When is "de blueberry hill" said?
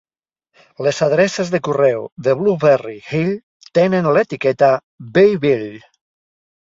2.27-3.29